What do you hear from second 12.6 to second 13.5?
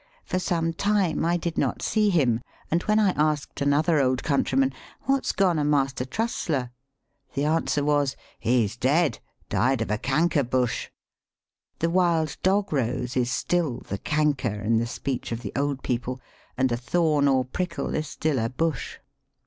rose is